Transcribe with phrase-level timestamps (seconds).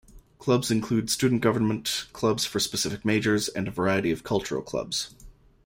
[0.39, 5.13] Clubs include student government, clubs for specific majors, and a variety of cultural clubs.